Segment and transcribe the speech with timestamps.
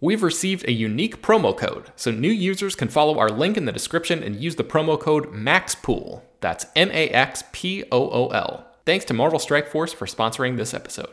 [0.00, 3.72] We've received a unique promo code, so new users can follow our link in the
[3.72, 6.22] description and use the promo code MAXPOOL.
[6.40, 8.64] That's M A X P O O L.
[8.86, 11.12] Thanks to Marvel Strike Force for sponsoring this episode.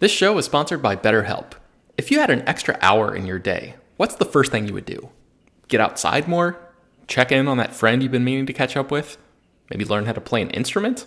[0.00, 1.52] This show is sponsored by BetterHelp.
[1.96, 4.84] If you had an extra hour in your day, what's the first thing you would
[4.84, 5.08] do?
[5.68, 6.58] Get outside more?
[7.06, 9.16] Check in on that friend you've been meaning to catch up with?
[9.70, 11.06] Maybe learn how to play an instrument?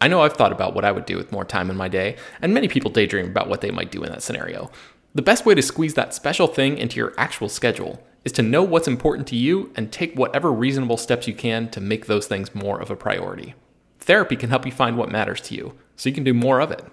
[0.00, 2.16] I know I've thought about what I would do with more time in my day,
[2.40, 4.70] and many people daydream about what they might do in that scenario.
[5.16, 8.64] The best way to squeeze that special thing into your actual schedule is to know
[8.64, 12.52] what's important to you and take whatever reasonable steps you can to make those things
[12.52, 13.54] more of a priority.
[14.00, 16.72] Therapy can help you find what matters to you, so you can do more of
[16.72, 16.84] it.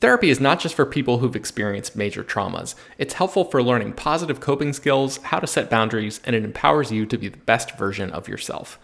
[0.00, 2.74] Therapy is not just for people who've experienced major traumas.
[2.96, 7.04] It's helpful for learning positive coping skills, how to set boundaries, and it empowers you
[7.04, 8.78] to be the best version of yourself.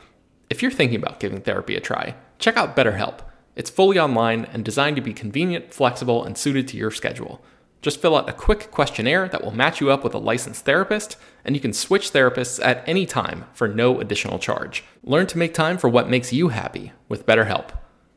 [0.50, 3.20] If you're thinking about giving therapy a try, check out BetterHelp.
[3.56, 7.42] It's fully online and designed to be convenient, flexible, and suited to your schedule.
[7.82, 11.16] Just fill out a quick questionnaire that will match you up with a licensed therapist,
[11.44, 14.84] and you can switch therapists at any time for no additional charge.
[15.02, 17.70] Learn to make time for what makes you happy with BetterHelp.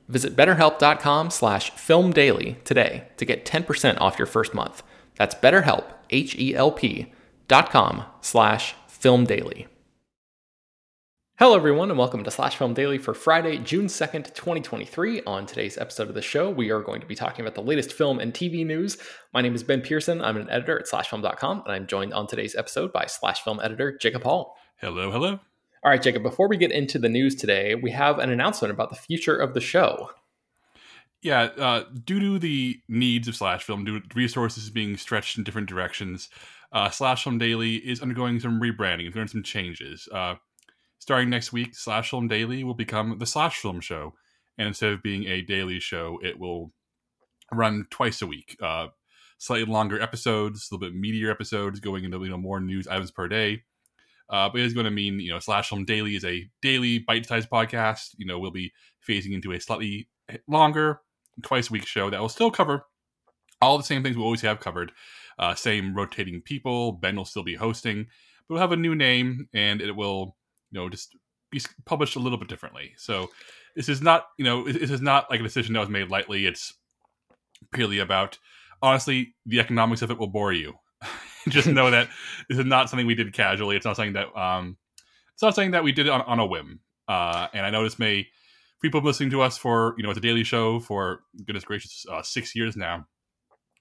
[0.08, 4.84] Visit betterhelp.com slash filmdaily today to get 10% off your first month.
[5.16, 7.12] That's betterhelp, H-E-L-P
[7.48, 9.66] dot com slash filmdaily.
[11.38, 15.22] Hello, everyone, and welcome to Slash Film Daily for Friday, June 2nd, 2023.
[15.24, 17.92] On today's episode of the show, we are going to be talking about the latest
[17.92, 18.98] film and TV news.
[19.34, 20.22] My name is Ben Pearson.
[20.22, 23.98] I'm an editor at slashfilm.com, and I'm joined on today's episode by Slash Film editor
[23.98, 24.56] Jacob Hall.
[24.78, 25.32] Hello, hello.
[25.84, 28.90] All right, Jacob, before we get into the news today, we have an announcement about
[28.90, 30.12] the future of the show.
[31.22, 35.44] Yeah, uh, due to the needs of Slash Film, due to resources being stretched in
[35.44, 36.30] different directions,
[36.72, 40.08] uh, Slash Film Daily is undergoing some rebranding, it's doing some changes.
[40.14, 40.36] Uh,
[41.06, 44.16] Starting next week, Slash Film Daily will become the Slash Film Show,
[44.58, 46.72] and instead of being a daily show, it will
[47.54, 48.58] run twice a week.
[48.60, 48.88] Uh,
[49.38, 53.12] slightly longer episodes, a little bit meatier episodes, going into you know more news items
[53.12, 53.62] per day.
[54.32, 57.52] Uh, but it's going to mean you know Slash Film Daily is a daily bite-sized
[57.52, 58.16] podcast.
[58.18, 58.74] You know we'll be
[59.08, 60.10] phasing into a slightly
[60.48, 61.02] longer,
[61.44, 62.88] twice a week show that will still cover
[63.62, 64.92] all the same things we always have covered.
[65.38, 66.94] Uh, same rotating people.
[66.94, 68.08] Ben will still be hosting,
[68.48, 70.36] but we'll have a new name, and it will
[70.72, 71.16] you know just
[71.52, 72.94] be published a little bit differently.
[72.98, 73.30] So
[73.76, 76.46] this is not you know this is not like a decision that was made lightly.
[76.46, 76.74] It's
[77.72, 78.38] purely about
[78.82, 80.74] honestly the economics of it will bore you.
[81.50, 82.10] just know that
[82.50, 83.76] this is not something we did casually.
[83.76, 84.78] It's not something that um
[85.34, 86.80] it's not something that we did on, on a whim.
[87.08, 88.28] Uh, and I know this may
[88.82, 92.24] people listening to us for you know it's a Daily Show for goodness gracious uh,
[92.24, 93.06] six years now.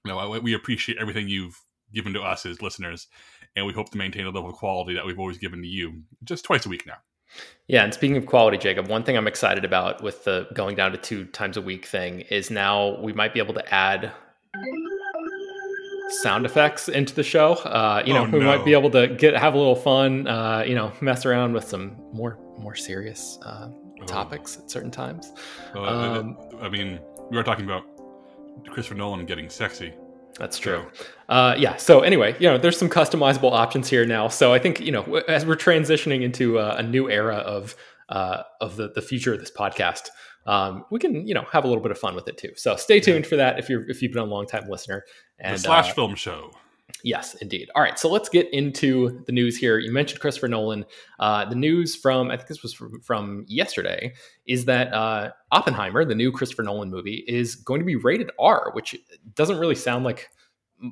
[0.05, 1.59] You know we appreciate everything you've
[1.93, 3.07] given to us as listeners,
[3.55, 6.01] and we hope to maintain a level of quality that we've always given to you
[6.23, 6.97] just twice a week now.
[7.67, 10.91] Yeah, and speaking of quality, Jacob, one thing I'm excited about with the going down
[10.91, 14.11] to two times a week thing is now we might be able to add
[16.09, 17.53] sound effects into the show.
[17.53, 18.37] Uh, you know, oh, no.
[18.37, 20.27] we might be able to get have a little fun.
[20.27, 24.05] Uh, you know, mess around with some more more serious uh, oh.
[24.05, 25.33] topics at certain times.
[25.75, 26.99] Um, I mean,
[27.31, 27.83] we are talking about
[28.69, 29.93] Christopher Nolan getting sexy.
[30.39, 30.85] That's true.
[31.29, 31.77] Uh, yeah.
[31.77, 34.27] So anyway, you know, there's some customizable options here now.
[34.27, 37.75] So I think you know, as we're transitioning into a, a new era of
[38.09, 40.09] uh, of the the future of this podcast,
[40.45, 42.51] um, we can you know have a little bit of fun with it too.
[42.55, 43.29] So stay tuned yeah.
[43.29, 45.05] for that if you're if you've been a long time listener.
[45.39, 46.51] And the slash uh, film show.
[47.03, 47.69] Yes, indeed.
[47.75, 49.79] All right, so let's get into the news here.
[49.79, 50.85] You mentioned Christopher Nolan.
[51.19, 54.13] Uh, the news from I think this was from, from yesterday
[54.47, 58.71] is that uh, Oppenheimer, the new Christopher Nolan movie, is going to be rated R,
[58.73, 58.95] which
[59.35, 60.29] doesn't really sound like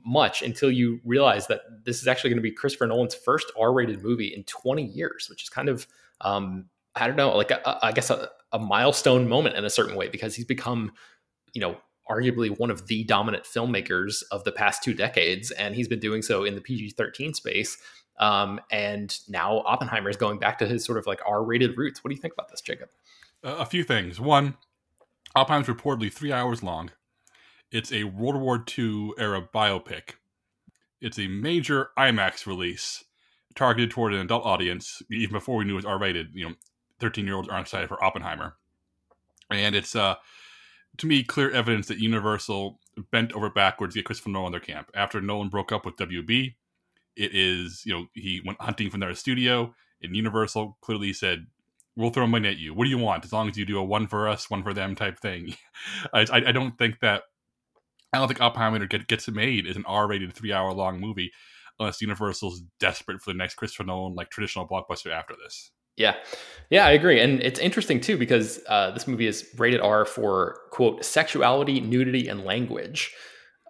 [0.05, 4.03] much until you realize that this is actually going to be Christopher Nolan's first R-rated
[4.03, 5.87] movie in 20 years, which is kind of
[6.21, 10.09] um, I don't know, like I guess a, a milestone moment in a certain way
[10.09, 10.91] because he's become,
[11.53, 11.77] you know,
[12.09, 16.21] arguably one of the dominant filmmakers of the past two decades, and he's been doing
[16.21, 17.77] so in the PG 13 space.
[18.19, 22.03] Um, and now Oppenheimer is going back to his sort of like R rated roots.
[22.03, 22.89] What do you think about this, Jacob?
[23.43, 24.19] Uh, a few things.
[24.19, 24.55] One,
[25.35, 26.91] Oppenheimer's reportedly three hours long.
[27.73, 30.11] It's a World War II era biopic.
[31.01, 33.03] It's a major IMAX release
[33.55, 36.35] targeted toward an adult audience, even before we knew it was R rated.
[36.35, 36.55] You know,
[36.99, 38.57] 13 year olds aren't excited for Oppenheimer.
[39.49, 40.15] And it's, uh,
[40.97, 42.79] to me, clear evidence that Universal
[43.09, 44.91] bent over backwards to get Christopher Nolan in their camp.
[44.93, 46.53] After Nolan broke up with WB,
[47.15, 51.47] it is, you know, he went hunting from their studio, and Universal clearly said,
[51.95, 52.73] We'll throw money at you.
[52.73, 53.23] What do you want?
[53.23, 55.55] As long as you do a one for us, one for them type thing.
[56.13, 57.23] I, I don't think that
[58.13, 61.31] I don't think Oppenheimer get, gets made as an R-rated three-hour-long movie
[61.79, 65.71] unless Universal's desperate for the next Christopher Nolan like traditional blockbuster after this.
[65.95, 66.15] Yeah,
[66.71, 70.59] yeah, I agree, and it's interesting too because uh, this movie is rated R for
[70.71, 73.13] quote sexuality, nudity, and language,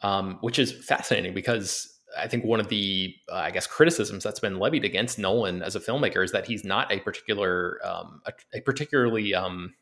[0.04, 4.40] um, which is fascinating because I think one of the uh, I guess criticisms that's
[4.40, 8.32] been levied against Nolan as a filmmaker is that he's not a particular um, a,
[8.54, 9.74] a, particularly um,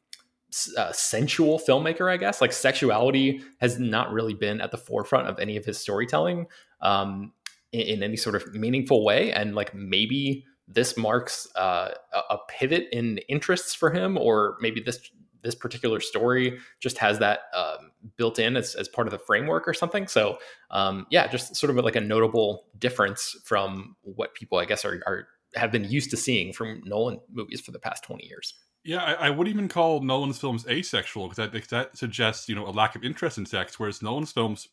[0.77, 2.11] uh, sensual filmmaker.
[2.11, 5.77] I guess like sexuality has not really been at the forefront of any of his
[5.77, 6.47] storytelling
[6.81, 7.33] um,
[7.71, 11.91] in, in, any sort of meaningful way, and like maybe this marks uh,
[12.29, 14.99] a pivot in interests for him, or maybe this
[15.43, 19.67] this particular story just has that um, built in as, as part of the framework
[19.67, 20.07] or something.
[20.07, 20.37] So
[20.69, 25.01] um, yeah, just sort of like a notable difference from what people I guess are,
[25.07, 28.53] are have been used to seeing from Nolan movies for the past twenty years.
[28.83, 32.67] Yeah, I, I wouldn't even call Nolan's films asexual because that, that suggests you know
[32.67, 34.67] a lack of interest in sex, whereas Nolan's films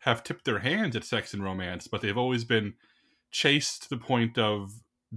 [0.00, 2.74] have tipped their hands at sex and romance, but they've always been
[3.30, 4.72] chaste to the point of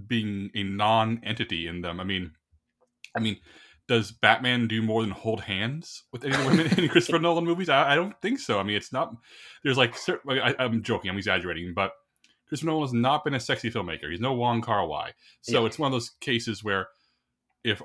[0.06, 2.00] being a non-entity in them.
[2.00, 2.32] I mean,
[3.16, 3.38] I mean,
[3.88, 7.68] does Batman do more than hold hands with any women in Christopher Nolan movies?
[7.68, 8.60] I, I, don't think so.
[8.60, 9.14] I mean, it's not.
[9.64, 9.96] There's like,
[10.28, 11.92] I, am joking, I'm exaggerating, but
[12.48, 14.10] Christopher Nolan has not been a sexy filmmaker.
[14.10, 15.12] He's no Wong Kar Wai.
[15.40, 15.66] So yeah.
[15.66, 16.88] it's one of those cases where
[17.64, 17.82] if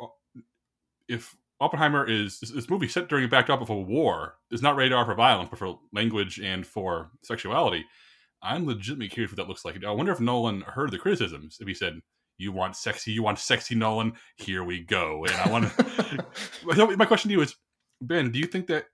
[1.08, 4.94] if Oppenheimer is this movie set during a backdrop of a war, is not rated
[4.94, 7.86] R for violence, but for language and for sexuality.
[8.42, 9.84] I'm legitimately curious what that looks like.
[9.84, 11.58] I wonder if Nolan heard the criticisms.
[11.60, 12.02] If he said,
[12.38, 14.14] you want sexy, you want sexy Nolan.
[14.36, 15.26] Here we go.
[15.26, 16.98] And I want to.
[16.98, 17.56] my question to you is,
[18.02, 18.86] Ben, do you think that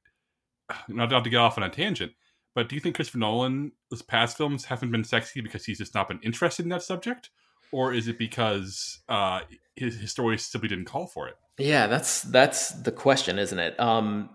[0.87, 2.13] not, not to get off on a tangent,
[2.53, 3.71] but do you think Christopher Nolan's
[4.07, 7.29] past films haven't been sexy because he's just not been interested in that subject,
[7.71, 9.41] or is it because uh,
[9.75, 11.35] his, his story simply didn't call for it?
[11.57, 13.79] Yeah, that's that's the question, isn't it?
[13.79, 14.29] Um,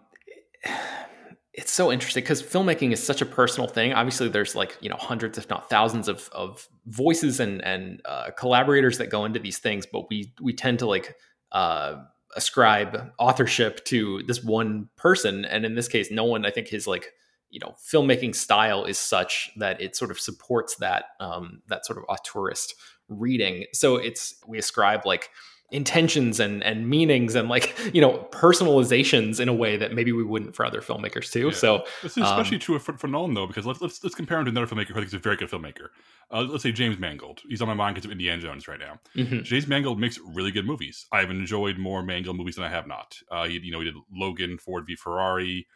[1.56, 3.94] it's so interesting because filmmaking is such a personal thing.
[3.94, 8.30] Obviously, there's like you know hundreds, if not thousands, of of voices and and uh,
[8.36, 11.16] collaborators that go into these things, but we we tend to like
[11.52, 11.96] uh,
[12.36, 16.44] ascribe authorship to this one person, and in this case, Nolan.
[16.44, 17.12] I think his like
[17.48, 21.98] you know filmmaking style is such that it sort of supports that um, that sort
[21.98, 22.74] of auteurist
[23.08, 23.66] reading.
[23.72, 25.30] So it's we ascribe like
[25.72, 30.22] intentions and and meanings and like you know personalizations in a way that maybe we
[30.22, 31.46] wouldn't for other filmmakers too.
[31.46, 31.52] Yeah.
[31.52, 34.38] So this is especially um, true for, for Nolan though, because let's, let's let's compare
[34.38, 35.88] him to another filmmaker who I think is a very good filmmaker.
[36.30, 37.40] Uh, let's say James Mangold.
[37.48, 39.00] He's on my mind because of Indiana Jones right now.
[39.14, 39.42] Mm-hmm.
[39.42, 41.06] James Mangold makes really good movies.
[41.12, 43.16] I've enjoyed more Mangold movies than I have not.
[43.30, 45.66] Uh, he, you know, he did Logan, Ford v Ferrari,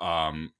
[0.00, 0.52] um,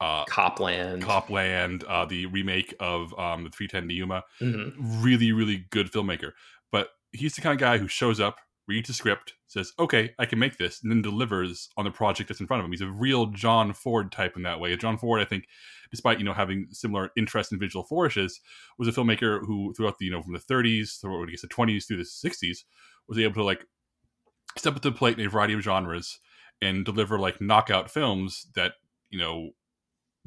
[0.00, 4.24] uh, Copland, Copland, uh, the remake of um, the 310 to Yuma.
[4.40, 5.02] Mm-hmm.
[5.02, 6.32] Really, really good filmmaker.
[6.70, 8.36] But he's the kind of guy who shows up,
[8.68, 12.28] reads a script, says, "Okay, I can make this," and then delivers on the project
[12.28, 12.72] that's in front of him.
[12.72, 14.76] He's a real John Ford type in that way.
[14.76, 15.46] John Ford, I think,
[15.90, 18.40] despite you know having similar interest in visual flourishes,
[18.78, 21.48] was a filmmaker who, throughout the you know from the 30s through I guess the
[21.48, 22.58] 20s through the 60s,
[23.08, 23.64] was able to like
[24.56, 26.20] step up to the plate in a variety of genres
[26.60, 28.74] and deliver like knockout films that
[29.10, 29.50] you know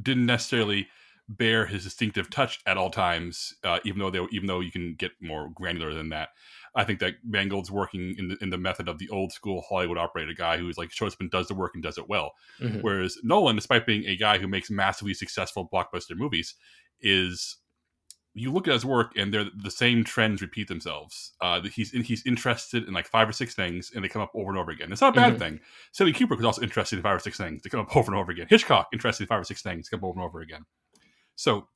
[0.01, 0.87] didn't necessarily
[1.27, 4.95] bear his distinctive touch at all times, uh, even though they even though you can
[4.95, 6.29] get more granular than that.
[6.75, 9.97] I think that Mangold's working in the, in the method of the old school Hollywood
[9.97, 12.31] operator guy who's like shows up and does the work and does it well.
[12.61, 12.79] Mm-hmm.
[12.79, 16.55] Whereas Nolan, despite being a guy who makes massively successful blockbuster movies,
[17.01, 17.57] is
[18.33, 21.33] you look at his work and they're the same trends repeat themselves.
[21.41, 24.49] Uh, he's he's interested in like five or six things and they come up over
[24.49, 24.91] and over again.
[24.91, 25.39] It's not a bad mm-hmm.
[25.39, 25.59] thing.
[25.91, 27.61] Stanley Kubrick was also interested in five or six things.
[27.61, 28.47] They come up over and over again.
[28.49, 29.89] Hitchcock interested in five or six things.
[29.89, 30.65] Come up over and over again.
[31.35, 31.67] So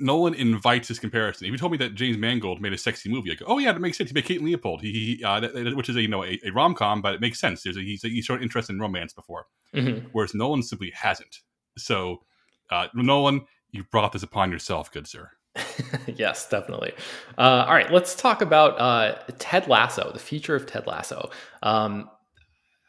[0.00, 1.46] Nolan invites his comparison.
[1.46, 3.72] If you told me that James Mangold made a sexy movie, I go, "Oh yeah,
[3.72, 6.08] that makes sense." He made Kate Leopold, he, he uh, that, which is a you
[6.08, 7.62] know a, a rom com, but it makes sense.
[7.62, 10.08] There's a, he's, he's shown interest in romance before, mm-hmm.
[10.12, 11.40] whereas Nolan simply hasn't.
[11.76, 12.22] So,
[12.70, 15.30] uh, Nolan, you brought this upon yourself, good sir.
[16.06, 16.92] yes, definitely.
[17.36, 21.30] Uh, all right, let's talk about uh, Ted Lasso, the future of Ted Lasso.
[21.62, 22.08] Um,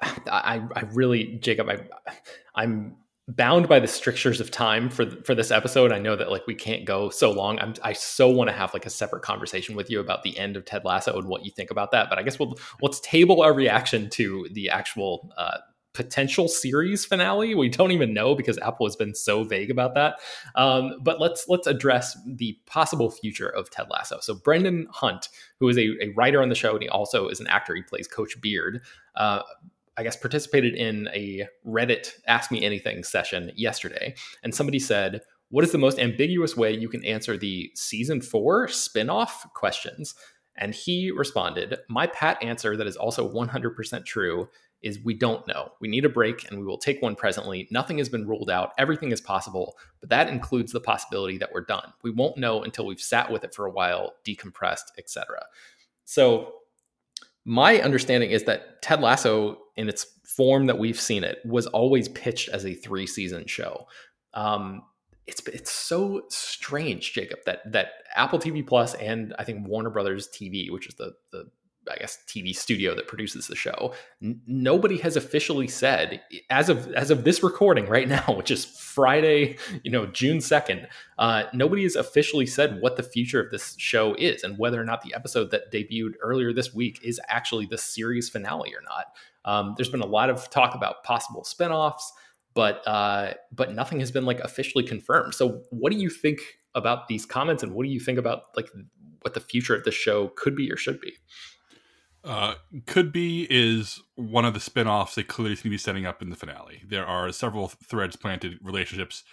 [0.02, 1.80] I, I really, Jacob, I,
[2.56, 5.92] I'm bound by the strictures of time for for this episode.
[5.92, 7.60] I know that like we can't go so long.
[7.60, 10.58] I'm, I so want to have like a separate conversation with you about the end
[10.58, 12.10] of Ted Lasso and what you think about that.
[12.10, 15.58] But I guess we'll let's table our reaction to the actual uh,
[15.94, 17.54] potential series finale.
[17.54, 20.16] We don't even know because Apple has been so vague about that.
[20.56, 24.20] Um, but let's let's address the possible future of Ted Lasso.
[24.22, 25.30] So Brendan Hunt,
[25.60, 27.76] who is a, a writer on the show and he also is an actor.
[27.76, 28.82] He plays Coach Beard.
[29.16, 29.42] Uh,
[29.98, 35.66] I guess participated in a Reddit Ask Me Anything session yesterday, and somebody said, "What
[35.66, 40.16] is the most ambiguous way you can answer the season four spinoff questions?"
[40.56, 44.48] And he responded, "My pat answer that is also 100% true
[44.82, 45.72] is we don't know.
[45.80, 47.68] We need a break and we will take one presently.
[47.72, 48.72] Nothing has been ruled out.
[48.78, 51.94] Everything is possible, but that includes the possibility that we're done.
[52.04, 55.46] We won't know until we've sat with it for a while, decompressed, etc.
[56.06, 56.54] So
[57.46, 62.08] my understanding is that Ted Lasso in its form that we've seen it was always
[62.10, 63.88] pitched as a three season show.
[64.34, 64.84] Um,
[65.28, 70.28] it's it's so strange, Jacob, that that Apple TV Plus and I think Warner Brothers
[70.30, 71.50] TV, which is the the
[71.90, 73.94] I guess TV studio that produces the show.
[74.22, 78.66] N- nobody has officially said as of as of this recording right now, which is
[78.66, 80.88] Friday, you know, June second.
[81.18, 84.86] Uh, nobody has officially said what the future of this show is and whether or
[84.86, 89.06] not the episode that debuted earlier this week is actually the series finale or not.
[89.46, 92.04] Um, there's been a lot of talk about possible spinoffs,
[92.54, 95.34] but uh, but nothing has been like officially confirmed.
[95.34, 96.40] So, what do you think
[96.76, 98.70] about these comments, and what do you think about like
[99.22, 101.14] what the future of the show could be or should be?
[102.24, 102.54] Uh,
[102.86, 106.30] could be is one of the spin-offs they clearly seem to be setting up in
[106.30, 106.84] the finale.
[106.88, 109.24] There are several threads planted relationships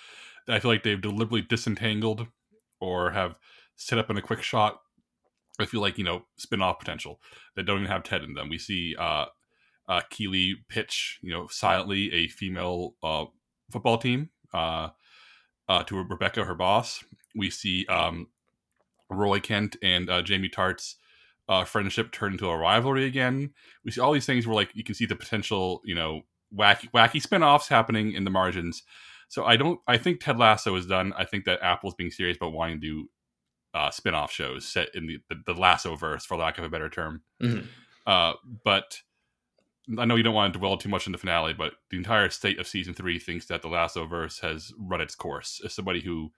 [0.46, 2.28] that I feel like they've deliberately disentangled
[2.80, 3.34] or have
[3.76, 4.80] set up in a quick shot.
[5.60, 7.20] I feel like, you know, spin-off potential
[7.56, 8.48] that don't even have Ted in them.
[8.48, 9.26] We see uh,
[9.86, 13.26] uh, Keeley pitch, you know, silently a female uh,
[13.70, 14.90] football team uh,
[15.68, 17.04] uh, to Rebecca, her boss.
[17.36, 18.28] We see um,
[19.10, 20.96] Roy Kent and uh, Jamie Tartt's
[21.48, 23.50] uh, friendship turn into a rivalry again.
[23.84, 26.22] We see all these things where like you can see the potential, you know,
[26.54, 28.82] wacky wacky spin-offs happening in the margins.
[29.28, 31.12] So I don't I think Ted Lasso is done.
[31.16, 33.10] I think that Apple's being serious about wanting to do
[33.74, 36.88] uh, spin-off shows set in the, the, the Lasso verse, for lack of a better
[36.88, 37.22] term.
[37.42, 37.66] Mm-hmm.
[38.06, 38.32] Uh,
[38.64, 39.02] but
[39.98, 42.28] I know you don't want to dwell too much in the finale, but the entire
[42.30, 45.60] state of season three thinks that the Lasso verse has run its course.
[45.64, 46.30] As somebody who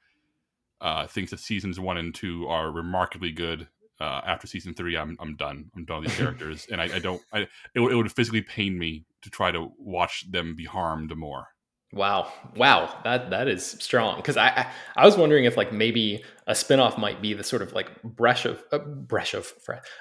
[0.81, 3.69] uh, thinks that seasons one and two are remarkably good
[4.01, 5.71] uh, after season three, I'm I'm done.
[5.77, 7.23] I'm done with these characters, and I, I don't.
[7.33, 11.49] I it, it, would physically pain me to try to watch them be harmed more.
[11.93, 14.17] Wow, wow, that that is strong.
[14.17, 17.63] Because I, I, I was wondering if like maybe a spinoff might be the sort
[17.63, 19.53] of like breath of uh, breath of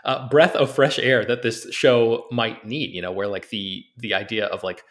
[0.06, 2.92] uh, breath of fresh air that this show might need.
[2.92, 4.84] You know, where like the the idea of like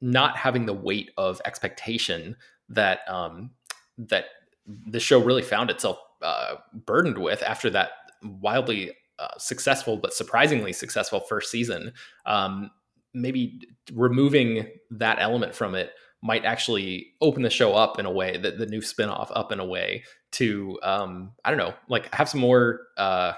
[0.00, 2.36] not having the weight of expectation
[2.68, 3.50] that um
[3.98, 4.24] that
[4.66, 7.90] the show really found itself uh, burdened with after that
[8.22, 11.92] wildly uh, successful but surprisingly successful first season
[12.26, 12.70] um,
[13.14, 13.60] maybe
[13.92, 15.92] removing that element from it
[16.22, 19.60] might actually open the show up in a way that the new spinoff up in
[19.60, 23.32] a way to um, i don't know like have some more uh,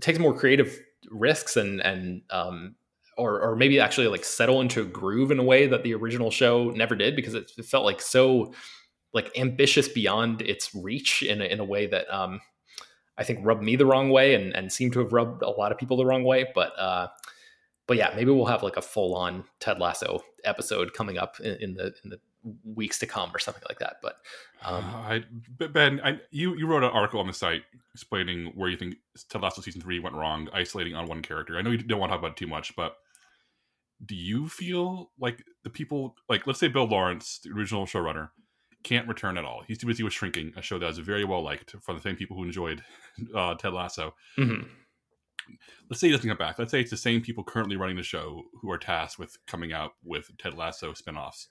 [0.00, 0.78] take some more creative
[1.10, 2.74] risks and and um,
[3.16, 6.30] or or maybe actually like settle into a groove in a way that the original
[6.30, 8.52] show never did because it, felt like so
[9.12, 12.40] like ambitious beyond its reach in a, in a way that um,
[13.20, 15.70] I think rubbed me the wrong way and, and seemed to have rubbed a lot
[15.70, 16.46] of people the wrong way.
[16.54, 17.08] But uh,
[17.86, 21.56] but yeah, maybe we'll have like a full on Ted Lasso episode coming up in,
[21.56, 22.20] in, the in the
[22.64, 23.96] weeks to come or something like that.
[24.00, 24.16] But
[24.62, 25.24] um, uh, I,
[25.68, 27.62] Ben, I, you you wrote an article on the site
[27.92, 28.94] explaining where you think
[29.28, 31.58] Ted Lasso season three went wrong, isolating on one character.
[31.58, 32.96] I know you don't want to talk about it too much, but
[34.06, 38.30] do you feel like the people like let's say Bill Lawrence, the original showrunner,
[38.82, 39.62] can't return at all.
[39.66, 42.16] He's too busy with Shrinking, a show that was very well liked for the same
[42.16, 42.82] people who enjoyed
[43.34, 44.14] uh, Ted Lasso.
[44.38, 44.66] Mm-hmm.
[45.88, 46.58] Let's say he doesn't come back.
[46.58, 49.72] Let's say it's the same people currently running the show who are tasked with coming
[49.72, 51.46] out with Ted Lasso spinoffs.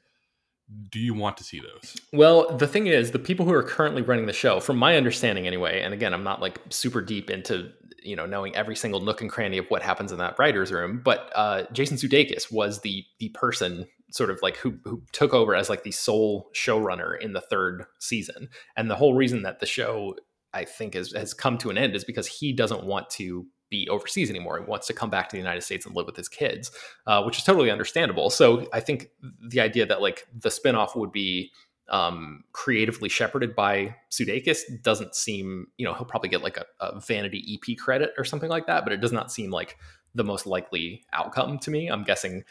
[0.89, 1.97] Do you want to see those?
[2.13, 5.47] Well, the thing is, the people who are currently running the show, from my understanding
[5.47, 7.71] anyway, and again, I'm not like super deep into
[8.03, 11.01] you know knowing every single nook and cranny of what happens in that writers' room,
[11.03, 15.55] but uh, Jason Sudeikis was the the person sort of like who who took over
[15.55, 18.49] as like the sole showrunner in the third season.
[18.75, 20.15] And the whole reason that the show
[20.53, 23.87] I think is, has come to an end is because he doesn't want to be
[23.87, 24.59] overseas anymore.
[24.59, 26.71] He wants to come back to the United States and live with his kids,
[27.05, 28.29] uh, which is totally understandable.
[28.29, 29.09] So I think
[29.47, 31.51] the idea that like the spinoff would be
[31.89, 36.99] um, creatively shepherded by Sudeikis doesn't seem, you know, he'll probably get like a, a,
[36.99, 39.75] vanity EP credit or something like that, but it does not seem like
[40.13, 41.87] the most likely outcome to me.
[41.87, 42.43] I'm guessing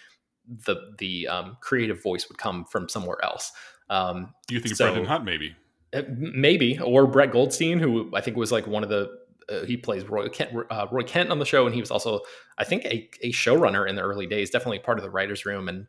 [0.48, 3.52] the the um, creative voice would come from somewhere else.
[3.90, 5.54] Um, Do you think so- Brendan Hunt maybe?
[5.94, 9.10] uh, maybe or Brett Goldstein, who I think was like one of the
[9.48, 12.20] uh, he plays Roy Kent, uh, Roy Kent on the show, and he was also
[12.58, 15.68] I think a, a showrunner in the early days, definitely part of the writers' room,
[15.68, 15.86] and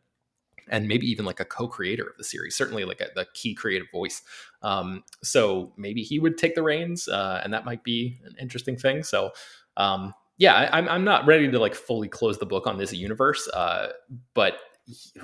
[0.68, 3.90] and maybe even like a co-creator of the series, certainly like a, the key creative
[3.90, 4.22] voice.
[4.62, 8.76] Um, so maybe he would take the reins, uh, and that might be an interesting
[8.76, 9.02] thing.
[9.02, 9.32] So.
[9.76, 12.94] Um, yeah, I, I'm I'm not ready to like fully close the book on this
[12.94, 13.88] universe, uh,
[14.34, 14.54] but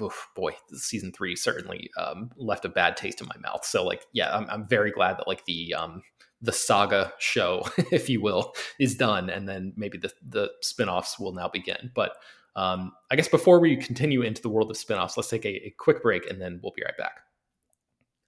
[0.01, 3.65] oof, boy, season three certainly um, left a bad taste in my mouth.
[3.65, 6.03] So like, yeah, I'm, I'm very glad that like the um,
[6.43, 11.33] the saga show, if you will, is done, and then maybe the the spinoffs will
[11.33, 11.91] now begin.
[11.95, 12.13] But
[12.55, 15.75] um, I guess before we continue into the world of spinoffs, let's take a, a
[15.79, 17.21] quick break, and then we'll be right back.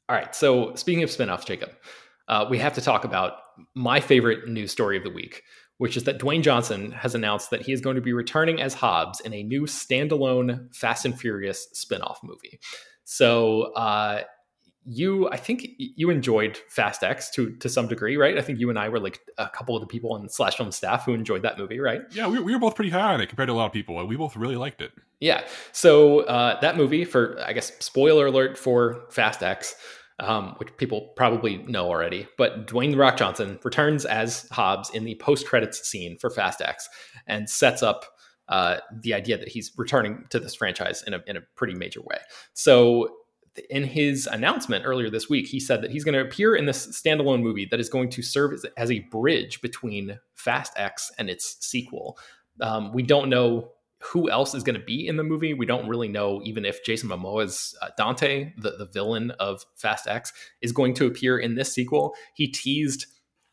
[0.09, 0.35] All right.
[0.35, 1.71] So speaking of spinoffs, Jacob,
[2.29, 3.35] uh, we have to talk about
[3.75, 5.43] my favorite news story of the week,
[5.79, 8.75] which is that Dwayne Johnson has announced that he is going to be returning as
[8.75, 12.61] Hobbs in a new standalone Fast and Furious spin-off movie.
[13.05, 14.23] So, uh,
[14.91, 18.39] you, I think you enjoyed Fast X to to some degree, right?
[18.39, 20.73] I think you and I were like a couple of the people on Slash Film
[20.73, 22.01] staff who enjoyed that movie, right?
[22.13, 24.05] Yeah, we, we were both pretty high on it compared to a lot of people.
[24.07, 24.93] We both really liked it.
[25.21, 25.45] Yeah.
[25.73, 29.75] So uh, that movie, for I guess, spoiler alert for Fast X,
[30.21, 35.05] um, which people probably know already, but Dwayne the Rock Johnson returns as Hobbs in
[35.05, 36.89] the post credits scene for Fast X
[37.27, 38.05] and sets up
[38.49, 42.01] uh, the idea that he's returning to this franchise in a in a pretty major
[42.01, 42.19] way.
[42.55, 43.15] So.
[43.71, 46.87] In his announcement earlier this week, he said that he's going to appear in this
[47.03, 51.29] standalone movie that is going to serve as, as a bridge between Fast X and
[51.29, 52.17] its sequel.
[52.61, 55.55] Um, we don't know who else is going to be in the movie.
[55.55, 60.07] We don't really know even if Jason Momoa's uh, Dante, the, the villain of Fast
[60.07, 62.15] X, is going to appear in this sequel.
[62.35, 63.07] He teased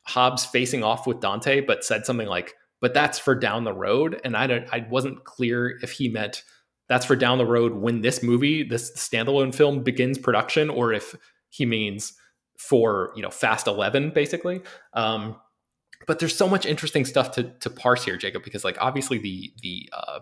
[0.03, 4.21] Hobbs facing off with Dante, but said something like, "But that's for down the road."
[4.23, 6.43] And I don't, I wasn't clear if he meant
[6.87, 11.15] that's for down the road when this movie, this standalone film, begins production, or if
[11.49, 12.13] he means
[12.59, 14.61] for you know Fast Eleven, basically.
[14.93, 15.37] Um,
[16.07, 19.51] but there's so much interesting stuff to to parse here, Jacob, because like obviously the
[19.61, 20.19] the uh,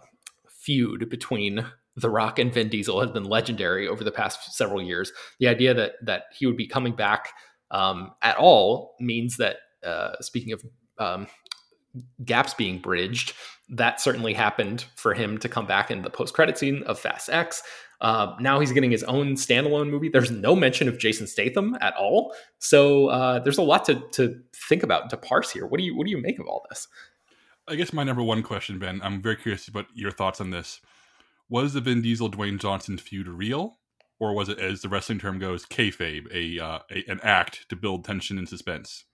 [0.64, 1.66] feud between
[1.96, 5.12] The Rock and Vin Diesel has been legendary over the past several years.
[5.40, 7.30] The idea that that he would be coming back
[7.72, 10.64] um, at all means that uh, speaking of
[10.98, 11.28] um,
[12.24, 13.34] gaps being bridged,
[13.70, 17.30] that certainly happened for him to come back in the post credit scene of Fast
[17.30, 17.64] X.
[18.02, 20.10] Uh, now he's getting his own standalone movie.
[20.10, 24.42] There's no mention of Jason Statham at all, so uh, there's a lot to to
[24.68, 25.66] think about to parse here.
[25.66, 26.88] What do you what do you make of all this?
[27.68, 30.82] I guess my number one question, Ben, I'm very curious about your thoughts on this.
[31.50, 33.78] Was the Vin Diesel Dwayne Johnson feud real,
[34.20, 37.76] or was it, as the wrestling term goes, kayfabe, a, uh, a an act to
[37.76, 39.06] build tension and suspense?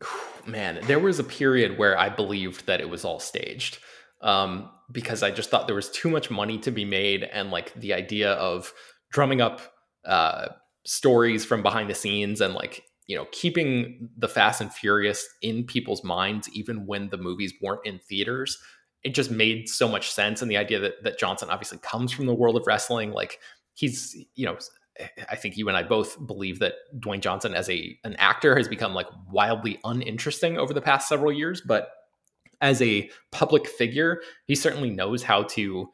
[0.46, 3.78] Man, there was a period where I believed that it was all staged
[4.20, 7.72] um, because I just thought there was too much money to be made, and like
[7.74, 8.72] the idea of
[9.12, 9.60] drumming up
[10.04, 10.48] uh,
[10.84, 12.82] stories from behind the scenes and like
[13.12, 17.84] you know keeping the Fast and Furious in people's minds even when the movies weren't
[17.84, 18.56] in theaters.
[19.04, 22.24] It just made so much sense, and the idea that that Johnson obviously comes from
[22.24, 23.38] the world of wrestling, like
[23.74, 24.56] he's you know
[25.30, 28.66] I think you and I both believe that Dwayne Johnson as a an actor has
[28.66, 31.90] become like wildly uninteresting over the past several years, but
[32.62, 35.90] as a public figure, he certainly knows how to,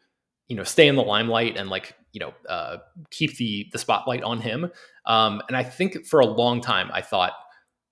[0.47, 2.79] you know, stay in the limelight and like, you know, uh,
[3.11, 4.71] keep the the spotlight on him.
[5.07, 7.33] Um, and I think for a long time I thought,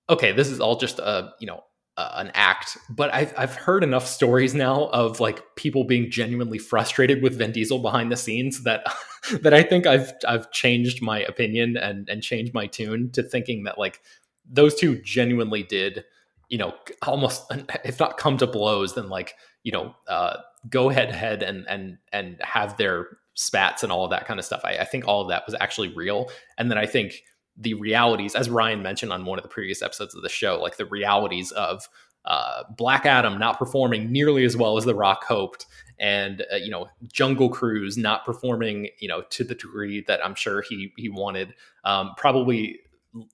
[0.08, 1.64] okay, this is all just a, you know,
[1.96, 2.76] uh, an act.
[2.90, 7.52] But I've I've heard enough stories now of like people being genuinely frustrated with Vin
[7.52, 8.86] Diesel behind the scenes that
[9.42, 13.64] that I think I've I've changed my opinion and and changed my tune to thinking
[13.64, 14.00] that like
[14.48, 16.04] those two genuinely did
[16.48, 17.44] you know almost
[17.84, 20.36] if not come to blows then like you know uh,
[20.68, 24.44] go head head and and and have their spats and all of that kind of
[24.44, 24.62] stuff.
[24.64, 26.28] I, I think all of that was actually real.
[26.58, 27.22] And then i think
[27.58, 30.76] the realities as ryan mentioned on one of the previous episodes of the show like
[30.76, 31.88] the realities of
[32.26, 35.64] uh, black adam not performing nearly as well as the rock hoped
[35.98, 40.34] and uh, you know jungle cruise not performing you know to the degree that i'm
[40.34, 42.78] sure he he wanted um, probably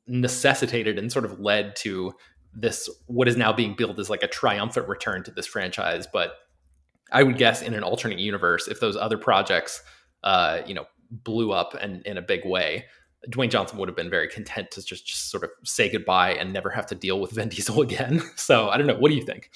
[0.07, 2.15] necessitated and sort of led to
[2.55, 6.07] this what is now being billed as like a triumphant return to this franchise.
[6.07, 6.35] But
[7.13, 9.83] i would guess in an alternate universe if those other projects
[10.25, 12.85] uh you know blew up and in a big way
[13.29, 16.53] dwayne johnson would have been very content to just, just sort of say goodbye and
[16.53, 19.25] never have to deal with vin diesel again so i don't know what do you
[19.25, 19.51] think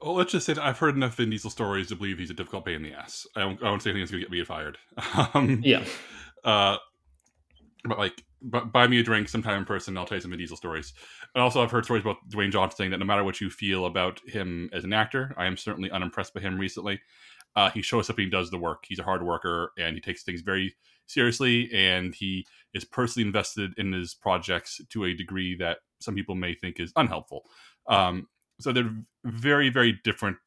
[0.00, 2.34] Well, let's just say that I've heard enough Vin Diesel stories to believe he's a
[2.34, 3.24] difficult pain in the ass.
[3.36, 4.76] I don't, I don't say anything that's going to get me fired.
[5.34, 5.84] Um, yeah
[6.44, 6.76] uh,
[7.84, 9.96] but like, bu- buy me a drink sometime in person.
[9.96, 10.92] I'll tell you some Diesel stories.
[11.34, 13.86] And also, I've heard stories about Dwayne Johnson saying that no matter what you feel
[13.86, 17.00] about him as an actor, I am certainly unimpressed by him recently.
[17.54, 18.84] Uh, he shows up and he does the work.
[18.88, 20.74] He's a hard worker and he takes things very
[21.06, 26.34] seriously and he is personally invested in his projects to a degree that some people
[26.34, 27.44] may think is unhelpful.
[27.88, 30.38] Um, so they're very, very different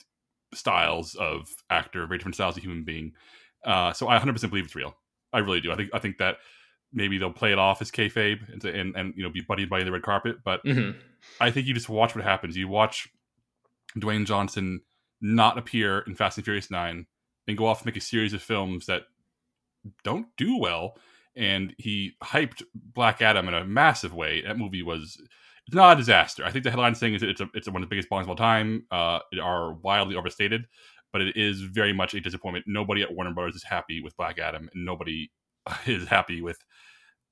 [0.54, 3.12] styles of actor, very different styles of human being.
[3.64, 4.96] Uh, so I 100% believe it's real.
[5.34, 5.72] I really do.
[5.72, 6.38] I think I think that
[6.96, 9.84] maybe they'll play it off as kayfabe and and, and you know be buddied by
[9.84, 10.98] the red carpet, but Mm-hmm.
[11.40, 12.56] I think you just watch what happens.
[12.56, 13.08] You watch
[13.98, 14.82] Dwayne Johnson
[15.22, 17.08] not appear in Fast and Furious Nine
[17.48, 19.04] and go off and make a series of films that
[20.04, 20.98] don't do well.
[21.36, 24.42] And he hyped Black Adam in a massive way.
[24.42, 25.22] That movie was
[25.68, 26.46] it's not a disaster.
[26.46, 28.30] I think the headline saying is it's a, it's one of the biggest bombs of
[28.30, 28.86] all time.
[28.92, 30.66] Uh, are wildly overstated,
[31.12, 32.66] but it is very much a disappointment.
[32.68, 35.32] Nobody at Warner Brothers is happy with Black Adam, and nobody
[35.88, 36.58] is happy with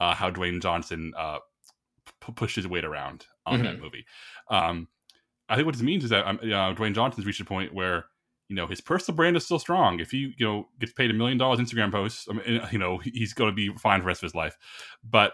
[0.03, 1.39] uh, how Dwayne Johnson uh,
[2.21, 4.05] p- pushed his weight around on that movie.
[4.49, 4.87] Um,
[5.49, 8.05] I think what this means is that um, know, Dwayne Johnson's reached a point where
[8.49, 9.99] you know his personal brand is still strong.
[9.99, 12.97] If he you know gets paid a million dollars Instagram posts, I mean, you know
[12.97, 14.57] he's going to be fine for the rest of his life.
[15.03, 15.33] But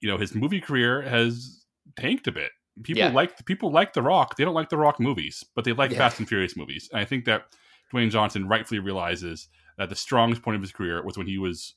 [0.00, 1.64] you know his movie career has
[1.96, 2.50] tanked a bit.
[2.82, 3.10] People Yeah.
[3.10, 4.36] like people like The Rock.
[4.36, 5.98] They don't like The Rock movies, but they like Yeah.
[5.98, 6.88] Fast and Furious movies.
[6.92, 7.46] And I think that
[7.92, 11.74] Dwayne Johnson rightfully realizes that the strongest point of his career was when he was,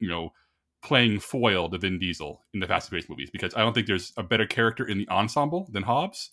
[0.00, 0.32] you know,
[0.84, 3.30] playing foil to Vin Diesel in the Fast and Furious movies.
[3.30, 6.30] Because I don't think there's a better character in the ensemble than Hobbs.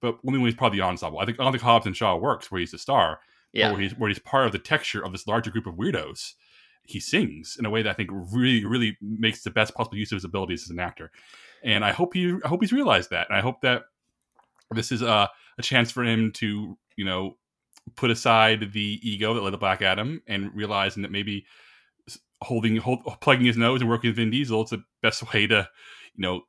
[0.00, 1.18] But only when he's part of the ensemble.
[1.18, 3.20] I think I don't think Hobbs and Shaw works where he's the star
[3.52, 3.72] Yeah.
[3.72, 6.34] where he's where he's part of the texture of this larger group of weirdos.
[6.86, 10.12] He sings in a way that I think really, really makes the best possible use
[10.12, 11.10] of his abilities as an actor.
[11.62, 13.26] And I hope he, I hope he's realized that.
[13.30, 13.84] And I hope that
[14.70, 17.38] this is a, a chance for him to, you know,
[17.96, 21.46] put aside the ego that led to Black Adam and realizing that maybe
[22.44, 25.68] holding, hold, plugging his nose and working with Vin Diesel is the best way to,
[26.14, 26.42] you know,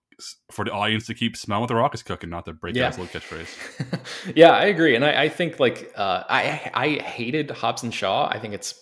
[0.51, 2.88] for the audience to keep smelling what the rock is cooking, not to break Yeah.
[2.91, 4.34] his little catchphrase.
[4.36, 8.27] yeah, I agree, and I, I think like uh, I I hated Hobbs and Shaw.
[8.29, 8.81] I think it's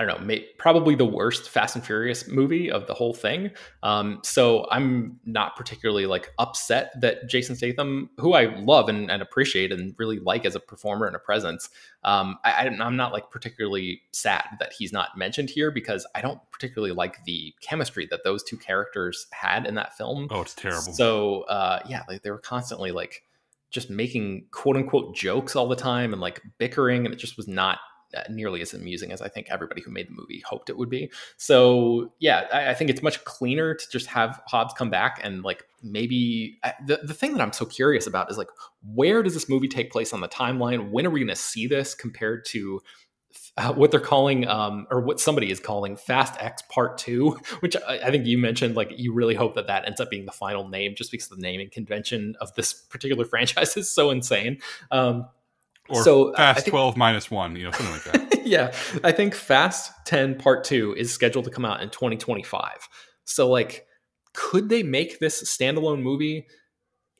[0.00, 3.50] I don't know, may, probably the worst Fast and Furious movie of the whole thing.
[3.82, 9.20] Um, so I'm not particularly like upset that Jason Statham, who I love and, and
[9.20, 11.68] appreciate and really like as a performer and a presence,
[12.02, 16.40] um, I, I'm not like particularly sad that he's not mentioned here because I don't
[16.50, 20.28] particularly like the chemistry that those two characters had in that film.
[20.30, 20.94] Oh, it's terrible.
[20.94, 23.22] So uh, yeah, like they were constantly like
[23.70, 27.46] just making quote unquote jokes all the time and like bickering, and it just was
[27.46, 27.80] not
[28.28, 31.10] nearly as amusing as I think everybody who made the movie hoped it would be.
[31.36, 35.42] So yeah, I, I think it's much cleaner to just have Hobbs come back and
[35.42, 38.48] like maybe I, the the thing that I'm so curious about is like
[38.94, 40.90] where does this movie take place on the timeline?
[40.90, 42.80] When are we going to see this compared to
[43.56, 47.76] uh, what they're calling, um, or what somebody is calling Fast X Part Two, which
[47.76, 48.74] I, I think you mentioned.
[48.74, 51.36] Like, you really hope that that ends up being the final name, just because the
[51.36, 54.60] naming convention of this particular franchise is so insane.
[54.90, 55.28] Um,
[55.90, 58.30] or so, fast think- 12 minus one, you know, something like that.
[58.46, 58.72] yeah,
[59.04, 62.88] I think Fast 10 Part 2 is scheduled to come out in 2025.
[63.24, 63.86] So like
[64.32, 66.46] could they make this standalone movie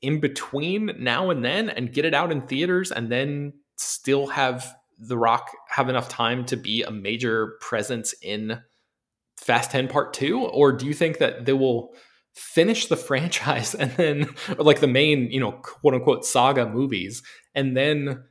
[0.02, 4.74] in between now and then and get it out in theaters and then still have
[4.98, 8.60] The Rock have enough time to be a major presence in
[9.36, 11.94] Fast 10 Part 2 or do you think that they will
[12.34, 17.22] finish the franchise and then like the main, you know, quote unquote saga movies
[17.54, 18.24] and then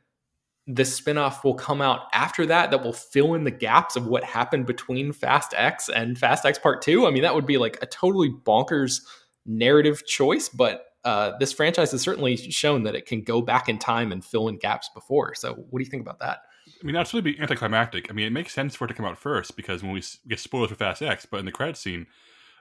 [0.71, 4.23] the spinoff will come out after that that will fill in the gaps of what
[4.23, 7.07] happened between Fast X and Fast X Part 2.
[7.07, 9.01] I mean, that would be like a totally bonkers
[9.47, 13.79] narrative choice, but uh, this franchise has certainly shown that it can go back in
[13.79, 15.33] time and fill in gaps before.
[15.33, 16.41] So, what do you think about that?
[16.67, 18.11] I mean, that's really be anticlimactic.
[18.11, 20.39] I mean, it makes sense for it to come out first because when we get
[20.39, 22.05] spoilers for Fast X, but in the credit scene,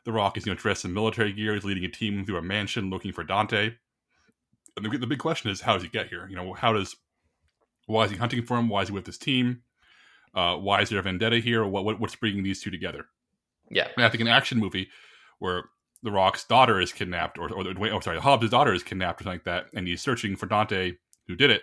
[0.07, 2.43] The Rock is you know dressed in military gear, he's leading a team through a
[2.43, 3.75] mansion looking for Dante.
[4.79, 6.27] And the, the big question is, how does he get here?
[6.31, 6.97] You know, how does
[7.93, 8.69] why is he hunting for him?
[8.69, 9.63] Why is he with this team?
[10.35, 11.67] Uh, why is there a vendetta here?
[11.67, 13.07] What, what what's bringing these two together?
[13.71, 13.89] Yeah.
[13.97, 14.89] And I think an action movie
[15.39, 15.65] where
[16.03, 19.25] The Rock's daughter is kidnapped, or or Dwayne- oh sorry, Hobbs' daughter is kidnapped, or
[19.25, 20.93] something like that, and he's searching for Dante,
[21.27, 21.63] who did it.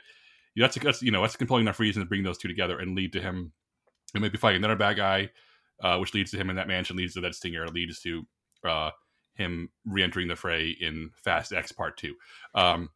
[0.57, 2.95] That's, that's you know that's a compelling enough reason to bring those two together and
[2.95, 3.51] lead to him.
[4.13, 5.29] He might be fighting another bad guy,
[5.83, 8.23] uh, which leads to him in that mansion, leads to that stinger, leads to
[8.63, 8.91] uh,
[9.35, 12.15] him re-entering the fray in Fast X Part Two.
[12.53, 12.89] Um,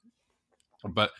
[0.83, 1.11] but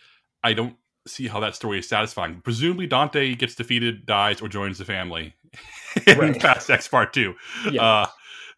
[0.44, 0.76] I don't
[1.10, 2.42] see how that story is satisfying.
[2.44, 5.34] Presumably, Dante gets defeated, dies, or joins the family
[6.08, 6.42] in Right.
[6.42, 7.36] Fast X Part Two.
[7.72, 7.84] Yeah.
[7.84, 8.06] Uh,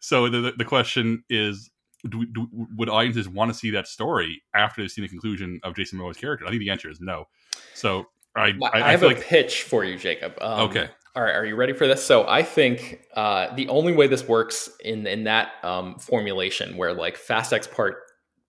[0.00, 1.70] so the the- question is,
[2.08, 5.76] do, do, would audiences want to see that story after they've seen the conclusion of
[5.76, 6.44] Jason Momoa's character?
[6.46, 7.26] I think the answer is no.
[7.74, 10.34] So I I, I, I have a like pitch for you, Jacob.
[10.40, 12.02] Um, okay, All right, are you ready for this?
[12.04, 16.92] So I think uh, the only way this works in in that um, formulation, where
[16.92, 17.96] like Fast X Part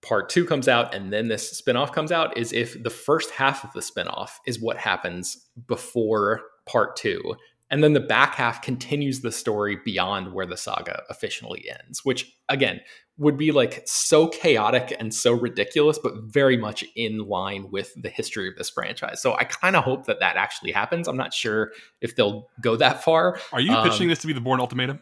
[0.04, 3.64] Part Two comes out and then this spinoff comes out, is if the first half
[3.64, 7.36] of the spinoff is what happens before part two.
[7.72, 12.32] And then the back half continues the story beyond where the saga officially ends, which
[12.48, 12.82] again
[13.18, 18.10] would be like so chaotic and so ridiculous, but very much in line with the
[18.10, 19.22] history of this franchise.
[19.22, 21.08] So I kind of hope that that actually happens.
[21.08, 23.40] I'm not sure if they'll go that far.
[23.52, 25.00] Are you um, pitching this to be the Bourne Ultimatum?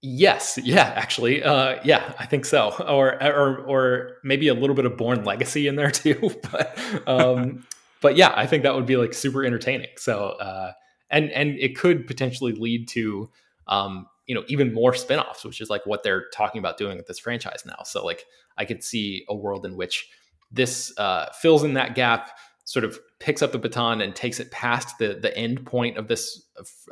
[0.00, 4.86] Yes, yeah, actually, uh, yeah, I think so, or or or maybe a little bit
[4.86, 7.66] of Bourne Legacy in there too, but um,
[8.00, 9.88] but yeah, I think that would be like super entertaining.
[9.96, 10.72] So uh,
[11.10, 13.28] and and it could potentially lead to
[13.66, 17.08] um, you know even more spin-offs, which is like what they're talking about doing with
[17.08, 17.82] this franchise now.
[17.84, 18.24] So like
[18.56, 20.08] I could see a world in which
[20.52, 24.50] this uh, fills in that gap sort of picks up the baton and takes it
[24.50, 26.42] past the the end point of this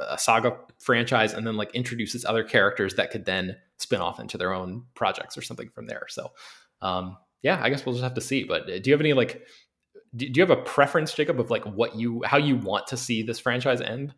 [0.01, 4.39] uh, saga franchise and then like introduces other characters that could then spin off into
[4.39, 6.07] their own projects or something from there.
[6.09, 6.33] So
[6.81, 8.45] um yeah i guess we'll just have to see.
[8.45, 9.43] But uh, do you have any like
[10.15, 12.97] do, do you have a preference jacob of like what you how you want to
[12.97, 14.15] see this franchise end?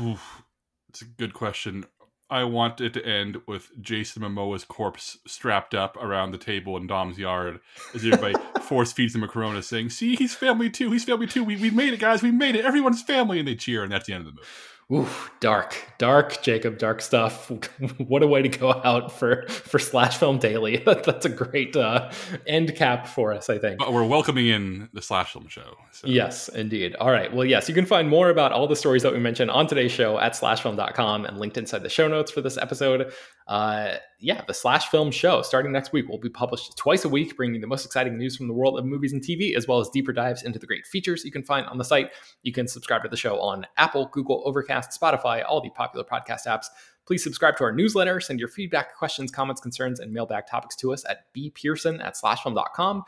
[0.00, 0.42] Oof,
[0.88, 1.84] it's a good question
[2.30, 6.86] I want it to end with Jason Momoa's corpse strapped up around the table in
[6.86, 7.60] Dom's yard
[7.94, 10.92] as everybody force feeds him a Corona, saying, "See, he's family too.
[10.92, 11.42] He's family too.
[11.42, 12.22] We we made it, guys.
[12.22, 12.64] We made it.
[12.64, 14.48] Everyone's family." And they cheer, and that's the end of the movie.
[14.92, 15.06] Ooh,
[15.38, 17.48] dark, dark, Jacob, dark stuff.
[17.98, 20.78] what a way to go out for for Slash Film Daily.
[20.84, 22.10] That's a great uh,
[22.44, 23.78] end cap for us, I think.
[23.78, 25.76] But we're welcoming in the Slash Film Show.
[25.92, 26.08] So.
[26.08, 26.96] Yes, indeed.
[26.96, 27.32] All right.
[27.32, 29.92] Well, yes, you can find more about all the stories that we mentioned on today's
[29.92, 33.12] show at slashfilm.com and linked inside the show notes for this episode
[33.50, 37.36] uh, yeah, the Slash Film Show starting next week will be published twice a week,
[37.36, 39.88] bringing the most exciting news from the world of movies and TV, as well as
[39.88, 42.12] deeper dives into the great features you can find on the site.
[42.44, 46.46] You can subscribe to the show on Apple, Google, Overcast, Spotify, all the popular podcast
[46.46, 46.66] apps.
[47.08, 50.92] Please subscribe to our newsletter, send your feedback, questions, comments, concerns, and mailbag topics to
[50.92, 53.02] us at bpearson at slashfilm.com.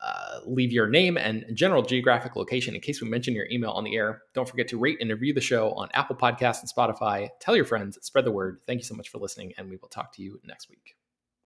[0.00, 3.84] Uh, leave your name and general geographic location in case we mention your email on
[3.84, 4.22] the air.
[4.34, 7.28] Don't forget to rate and review the show on Apple Podcasts and Spotify.
[7.40, 8.60] Tell your friends, spread the word.
[8.66, 10.97] Thank you so much for listening, and we will talk to you next week.